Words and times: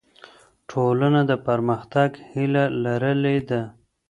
ټولنه 0.69 1.21
د 1.29 1.31
پرمختګ 1.47 2.09
هیله 2.33 2.63
لرلې 2.83 3.37
ده. 3.49 3.61